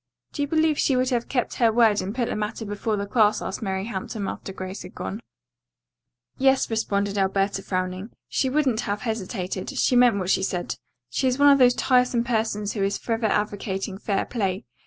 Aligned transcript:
"Do 0.33 0.41
you 0.41 0.47
believe 0.47 0.79
she 0.79 0.95
would 0.95 1.11
have 1.11 1.29
kept 1.29 1.57
her 1.61 1.71
word 1.71 2.01
and 2.01 2.15
put 2.15 2.27
the 2.27 2.35
matter 2.35 2.65
before 2.65 2.97
the 2.97 3.05
class?" 3.05 3.39
asked 3.39 3.61
Mary 3.61 3.85
Hampton 3.85 4.27
after 4.27 4.51
Grace 4.51 4.81
had 4.81 4.95
gone. 4.95 5.19
"Yes," 6.39 6.71
responded 6.71 7.19
Alberta, 7.19 7.61
frowning. 7.61 8.09
"She 8.27 8.49
wouldn't 8.49 8.79
have 8.79 9.01
hesitated. 9.01 9.69
She 9.69 9.95
meant 9.95 10.17
what 10.17 10.31
she 10.31 10.41
said. 10.41 10.73
She 11.11 11.27
is 11.27 11.37
one 11.37 11.49
of 11.51 11.59
those 11.59 11.75
tiresome 11.75 12.23
persons 12.23 12.73
who 12.73 12.81
is 12.83 12.97
forever 12.97 13.27
advocating 13.27 13.99
fair 13.99 14.25
play. 14.25 14.65